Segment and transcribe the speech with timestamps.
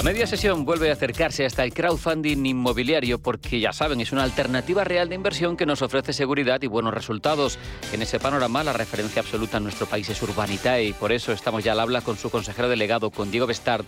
[0.00, 4.22] A media sesión vuelve a acercarse hasta el crowdfunding inmobiliario porque ya saben, es una
[4.22, 7.58] alternativa real de inversión que nos ofrece seguridad y buenos resultados.
[7.92, 11.64] En ese panorama la referencia absoluta en nuestro país es Urbanitae y por eso estamos
[11.64, 13.84] ya al habla con su consejero delegado, con Diego Bestard.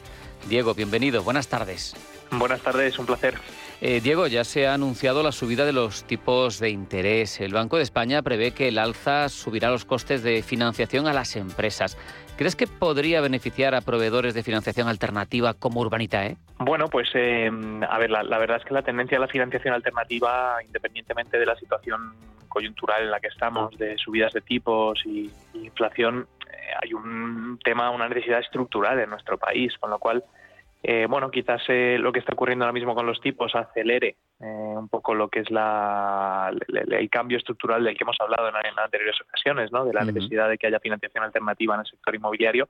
[0.51, 1.95] Diego, bienvenido, buenas tardes.
[2.31, 3.39] Buenas tardes, un placer.
[3.85, 7.41] Eh, Diego, ya se ha anunciado la subida de los tipos de interés.
[7.41, 11.35] El Banco de España prevé que el alza subirá los costes de financiación a las
[11.35, 11.99] empresas.
[12.37, 16.37] ¿Crees que podría beneficiar a proveedores de financiación alternativa como Urbanitae?
[16.61, 17.51] Bueno, pues eh,
[17.91, 21.57] a ver, la, verdad es que la tendencia a la financiación alternativa, independientemente de la
[21.57, 22.15] situación
[22.47, 27.91] coyuntural en la que estamos, de subidas de tipos y, inflación, eh, hay un tema,
[27.91, 30.23] una necesidad estructural en nuestro país, con lo cual
[30.85, 34.45] eh, bueno, quizás eh, lo que está ocurriendo ahora mismo con los tipos acelere eh,
[34.45, 39.21] un poco lo que es la, el, cambio estructural del que hemos hablado en, anteriores
[39.21, 39.85] ocasiones, ¿no?
[39.85, 42.69] de la necesidad de que haya financiación alternativa en el sector inmobiliario,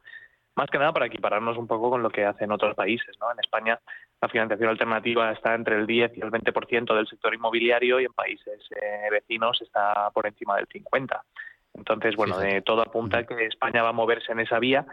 [0.55, 3.17] más que nada para equipararnos un poco con lo que hacen otros países.
[3.19, 3.33] ¿no?
[3.33, 3.81] En España
[4.21, 8.13] la financiación alternativa está entre el 10 y el 20% del sector inmobiliario y en
[8.13, 8.69] países
[9.11, 11.19] vecinos está por encima del 50%.
[11.75, 14.85] Entonces, bueno, todo apunta a que España va a moverse en esa vía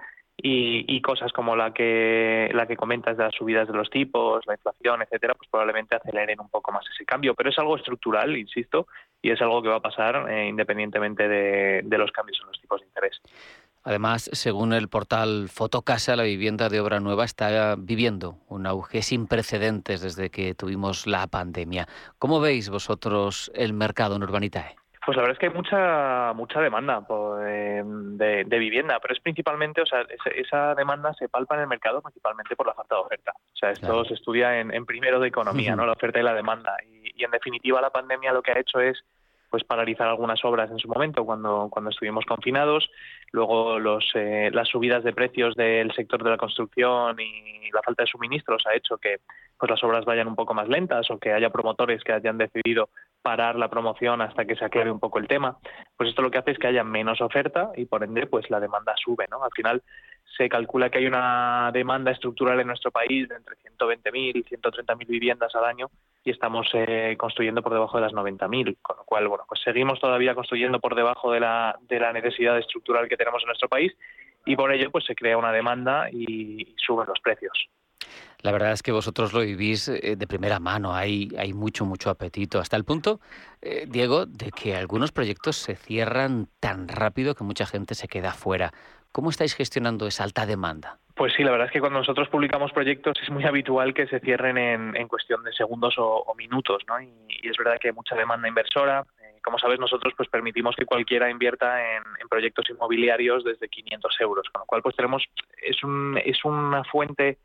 [0.41, 4.53] y, cosas como la que la que comentas de las subidas de los tipos, la
[4.53, 7.33] inflación, etcétera, pues probablemente aceleren un poco más ese cambio.
[7.35, 8.87] Pero es algo estructural, insisto,
[9.21, 12.61] y es algo que va a pasar eh, independientemente de, de, los cambios en los
[12.61, 13.19] tipos de interés.
[13.83, 19.27] Además, según el portal Fotocasa, la vivienda de obra nueva está viviendo un auge sin
[19.27, 21.87] precedentes desde que tuvimos la pandemia.
[22.17, 24.75] ¿Cómo veis vosotros el mercado en Urbanitae?
[25.09, 27.03] Pues la verdad es que hay mucha mucha demanda
[27.43, 31.99] eh, de, vivienda, pero es principalmente, o sea, esa demanda se palpa en el mercado
[32.03, 33.31] principalmente por la falta de oferta.
[33.36, 35.87] O sea, esto se estudia en, primero de economía, ¿no?
[35.87, 36.77] La oferta y la demanda.
[36.87, 39.03] Y, en definitiva la pandemia lo que ha hecho es
[39.49, 42.87] pues paralizar algunas obras en su momento cuando, cuando estuvimos confinados,
[43.31, 48.03] luego los, eh, las subidas de precios del sector de la construcción y la falta
[48.03, 49.21] de suministros ha hecho que
[49.58, 52.89] pues las obras vayan un poco más lentas o que haya promotores que hayan decidido
[53.21, 55.57] parar la promoción hasta que se aclare un poco el tema,
[55.97, 58.59] pues esto lo que hace es que haya menos oferta y por ende pues la
[58.59, 59.43] demanda sube, ¿no?
[59.43, 59.83] Al final
[60.37, 65.08] se calcula que hay una demanda estructural en nuestro país de entre 120.000 y 130.000
[65.08, 65.89] viviendas al año
[66.23, 69.99] y estamos eh, construyendo por debajo de las 90.000, con lo cual bueno, pues seguimos
[69.99, 73.93] todavía construyendo por debajo de la de la necesidad estructural que tenemos en nuestro país
[74.45, 77.69] y por ello pues se crea una demanda y suben los precios.
[78.42, 82.10] La verdad es que vosotros lo vivís eh, de primera mano, hay, hay mucho, mucho
[82.10, 83.20] apetito, hasta el punto,
[83.61, 88.32] eh, Diego, de que algunos proyectos se cierran tan rápido que mucha gente se queda
[88.32, 88.72] fuera.
[89.11, 91.00] ¿Cómo estáis gestionando esa alta demanda?
[91.16, 94.22] Pues sí, la verdad es que cuando nosotros publicamos proyectos es muy habitual que se
[94.22, 97.02] cierren en, cuestión de segundos o, minutos, ¿no?
[97.02, 97.11] Y,
[97.44, 99.04] es verdad que hay mucha demanda inversora.
[99.21, 104.21] Eh, como sabes, nosotros pues permitimos que cualquiera invierta en, en, proyectos inmobiliarios desde 500
[104.21, 105.26] euros, con lo cual pues tenemos
[105.61, 107.39] es un, es una fuente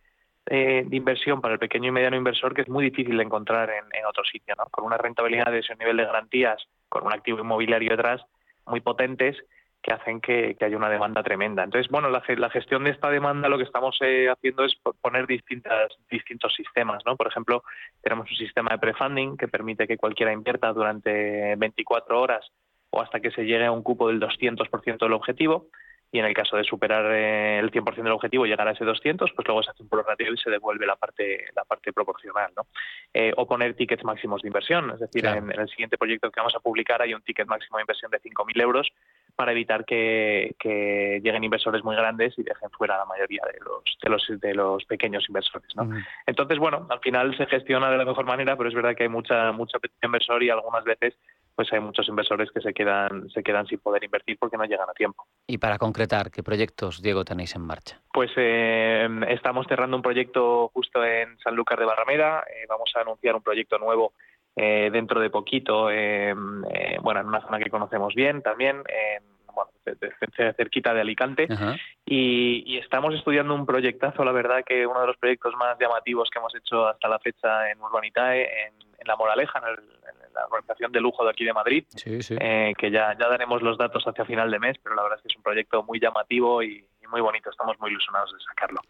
[0.47, 3.71] eh, de inversión para el pequeño y mediano inversor que es muy difícil de encontrar
[3.71, 4.67] en, en otro sitio, ¿no?
[4.71, 8.23] Con una rentabilidad de ese nivel de garantías, con un activo inmobiliario detrás,
[8.67, 9.37] muy potentes,
[9.85, 11.63] que hacen que, haya una demanda tremenda.
[11.63, 15.93] Entonces, bueno, la, gestión de esta demanda lo que estamos eh, haciendo es poner distintas,
[16.11, 17.17] distintos sistemas, ¿no?
[17.17, 17.63] Por ejemplo,
[18.03, 22.51] tenemos un sistema de prefunding que permite que cualquiera invierta durante 24 horas
[22.89, 25.67] o hasta que se llegue a un cupo del 200% del objetivo
[26.15, 29.33] y en el caso de superar eh, el 100% del objetivo llegar a ese 200,
[29.33, 32.69] pues luego se hace un prorrateo y se devuelve la parte la parte proporcional, ¿no?
[33.13, 36.55] Eh, o poner tickets máximos de inversión, es decir, en, el siguiente proyecto que vamos
[36.55, 38.93] a publicar hay un ticket máximo de inversión de 5.000 euros
[39.35, 40.55] para evitar que,
[41.21, 44.85] lleguen inversores muy grandes y dejen fuera la mayoría de los de los, de los
[44.85, 45.91] pequeños inversores, ¿no?
[46.27, 49.09] Entonces, bueno, al final se gestiona de la mejor manera, pero es verdad que hay
[49.09, 51.17] mucha mucha inversor y algunas veces
[51.55, 54.89] pues hay muchos inversores que se quedan, se quedan sin poder invertir porque no llegan
[54.89, 55.27] a tiempo.
[55.47, 58.01] Y para concretar, ¿qué proyectos, Diego, tenéis en marcha?
[58.13, 62.45] Pues eh, estamos cerrando un proyecto justo en Sanlúcar de Barrameda.
[62.49, 64.15] Eh, vamos a anunciar un proyecto nuevo
[64.57, 68.83] eh, dentro de poquito, bueno, en una zona que conocemos bien también,
[69.53, 69.71] bueno,
[70.57, 71.49] cerquita de Alicante.
[72.05, 76.31] Y, y, estamos estudiando un proyectazo, la verdad que uno de los proyectos más llamativos
[76.31, 78.75] que hemos hecho hasta la fecha en Urbanitae, en,
[79.07, 83.29] La Moraleja, en, la organización de lujo de aquí de Madrid, eh, que ya, ya
[83.29, 85.83] daremos los datos hacia final de mes, pero la verdad es que es un proyecto
[85.83, 88.81] muy llamativo y, muy bonito, estamos muy ilusionados de sacarlo.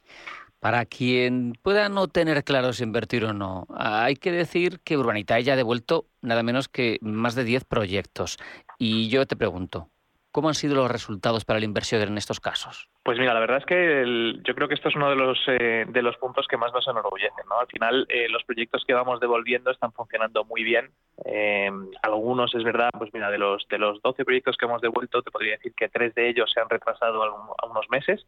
[0.58, 5.43] Para quien pueda no tener claro si invertir o no, hay que decir que Urbanitae
[5.43, 8.38] ya ha devuelto nada menos que más de 10 proyectos.
[8.79, 9.90] Y yo te pregunto,
[10.35, 12.88] ¿Cómo han sido los resultados para el inversión en estos casos?
[13.05, 15.85] Pues mira, la verdad es que yo creo que esto es uno de los eh,
[15.87, 17.45] de los puntos que más nos enorgullecen.
[17.51, 17.61] ¿no?
[17.61, 20.89] Al final, eh, los proyectos que vamos devolviendo están funcionando muy bien.
[21.27, 21.71] Eh,
[22.01, 25.31] algunos, es verdad, pues mira, de los de los 12 proyectos que hemos devuelto, te
[25.31, 28.25] podría decir que tres de ellos se han retrasado a, unos meses.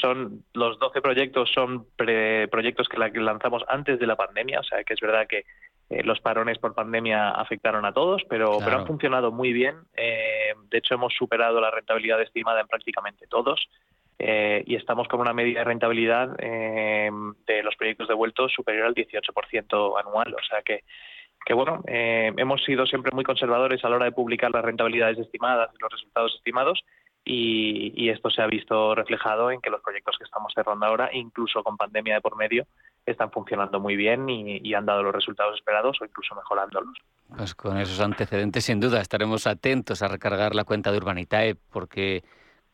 [0.00, 4.94] Son los 12 proyectos son proyectos que, lanzamos antes de la pandemia, o sea que
[4.94, 5.44] es verdad que
[6.02, 9.76] los parones por pandemia afectaron a todos, pero, pero han funcionado muy bien.
[9.94, 13.68] de hecho, hemos superado la rentabilidad estimada en prácticamente todos.
[14.18, 17.10] Eh, y estamos con una media de rentabilidad eh,
[17.46, 20.34] de los proyectos devueltos superior al 18% anual.
[20.34, 20.82] O sea que,
[21.52, 25.70] bueno, eh, hemos sido siempre muy conservadores a la hora de publicar las rentabilidades estimadas
[25.74, 26.82] y los resultados estimados.
[27.28, 31.64] Y, esto se ha visto reflejado en que los proyectos que estamos cerrando ahora, incluso
[31.64, 32.66] con pandemia de por medio,
[33.04, 36.96] están funcionando muy bien y, y, han dado los resultados esperados o incluso mejorándolos.
[37.36, 42.22] Pues con esos antecedentes, sin duda, estaremos atentos a recargar la cuenta de Urbanitae porque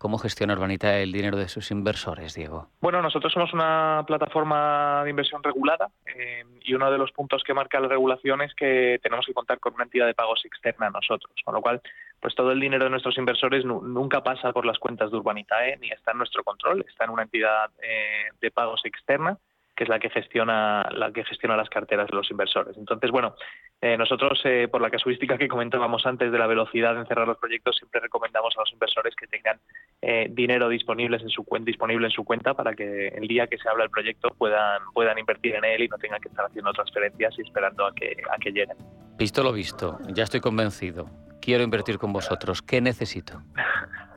[0.03, 2.67] ¿Cómo gestiona Urbanita el dinero de sus inversores, Diego?
[2.81, 7.55] Bueno, nosotros somos una plataforma de inversión regulada eh, y uno de los puntos que
[7.55, 10.91] marca la regulación es que tenemos que contar con una entidad de pagos externa a
[10.91, 11.81] nosotros, con lo cual
[12.19, 15.91] pues todo el dinero de nuestros inversores nunca pasa por las cuentas de Urbanitae ni
[15.91, 19.39] está en nuestro control, está en una entidad eh, de pagos externa
[19.75, 22.77] que es la que gestiona la que gestiona las carteras de los inversores.
[22.77, 23.35] Entonces, bueno,
[23.81, 27.39] eh, nosotros eh, por la casuística que comentábamos antes de la velocidad de cerrar los
[27.39, 29.59] proyectos, siempre recomendamos a los inversores que tengan
[30.01, 33.59] eh, dinero disponible en su cuenta, disponible en su cuenta para que el día que
[33.59, 36.73] se habla el proyecto puedan puedan invertir en él y no tengan que estar haciendo
[36.73, 38.77] transferencias y esperando a que a que lleguen.
[39.17, 41.07] Visto lo visto, ya estoy convencido.
[41.41, 42.63] Quiero invertir con vosotros.
[42.63, 43.43] ¿Qué necesito?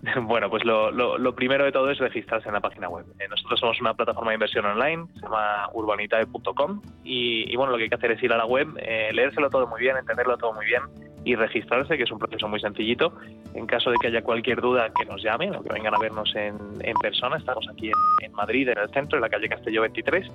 [0.22, 3.06] Bueno, pues lo, primero de todo es registrarse en la página web.
[3.20, 7.78] Eh, nosotros somos una plataforma de inversión online, se llama urbanitae.com y, y, bueno, lo
[7.78, 10.38] que hay que hacer es ir a la web, eh, leérselo todo muy bien, entenderlo
[10.38, 10.84] todo muy bien
[11.24, 13.14] y registrarse, que es un proceso muy sencillito.
[13.56, 16.32] En caso de que haya cualquier duda, que nos llamen o que vengan a vernos
[16.36, 16.58] en,
[17.02, 17.38] persona.
[17.38, 20.30] Estamos aquí en, en Madrid, en el centro, en la calle Castelló 23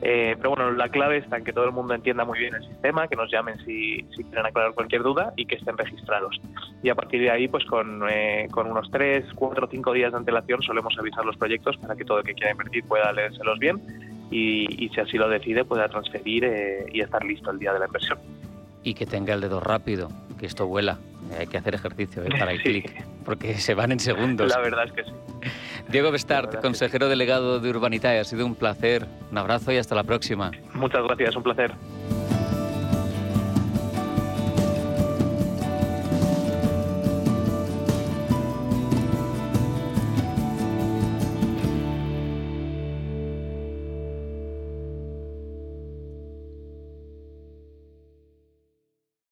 [0.00, 2.64] eh, pero bueno, la clave está en que todo el mundo entienda muy bien el
[2.64, 6.40] sistema, que nos llamen si, quieren aclarar cualquier duda y que estén registrados.
[6.82, 10.12] Y a partir de ahí, pues con, eh, con unos 3, 4 o 5 días
[10.12, 13.58] de antelación solemos avisar los proyectos para que todo el que quiera invertir pueda leérselos
[13.58, 13.80] bien
[14.30, 17.86] y, si así lo decide pueda transferir eh, y estar listo el día de la
[17.86, 18.18] inversión.
[18.84, 20.08] Y que tenga el dedo rápido,
[20.38, 20.98] que esto vuela.
[21.38, 24.48] Hay que hacer ejercicio para el clic, porque se van en segundos.
[24.48, 25.10] La verdad es que sí.
[25.88, 29.06] Diego Bestart, consejero delegado de Urbanitae, ha sido un placer.
[29.30, 30.50] Un abrazo y hasta la próxima.
[30.74, 31.72] Muchas gracias, un placer.